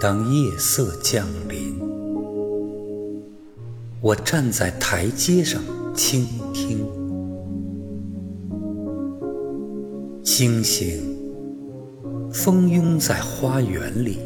[0.00, 1.76] 当夜色降临，
[4.00, 5.60] 我站在台阶上
[5.92, 6.86] 倾听，
[10.22, 11.02] 星星
[12.32, 14.20] 蜂拥在花园里，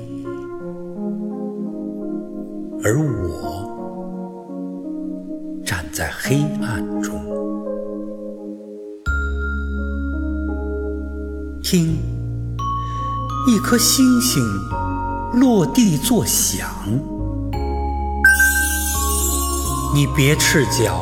[2.84, 3.64] 而我
[5.64, 7.18] 站在黑暗中，
[11.62, 11.96] 听
[13.48, 14.42] 一颗星星。
[15.34, 16.68] 落地作响，
[19.94, 21.00] 你别赤脚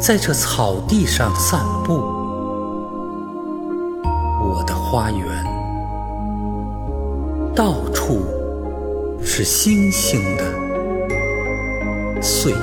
[0.00, 1.98] 在这草地上散步。
[4.42, 5.20] 我的花园
[7.54, 8.22] 到处
[9.22, 12.54] 是星星的碎。